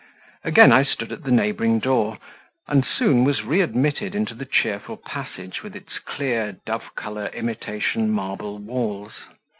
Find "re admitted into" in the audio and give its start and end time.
3.43-4.33